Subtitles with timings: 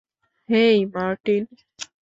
[0.49, 1.43] হেই, Martin!